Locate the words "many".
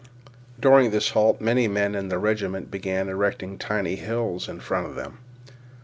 1.41-1.67